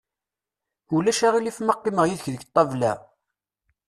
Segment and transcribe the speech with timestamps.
[0.95, 2.93] Ulac aɣilif ma qqimeɣ yid-k deg ṭabla?